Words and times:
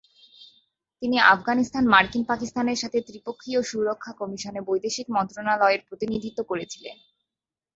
তিনি 1.01 1.17
আফগানিস্তান-মার্কিন-পাকিস্তানের 1.33 2.77
সাথে 2.77 2.97
ত্রিপক্ষীয় 3.01 3.61
সুরক্ষা 3.63 4.11
কমিশনে 4.19 4.61
বৈদেশিক 4.67 5.07
মন্ত্রণালয়ের 5.15 5.81
প্রতিনিধিত্ব 5.87 6.39
করেছিলেন। 6.43 6.97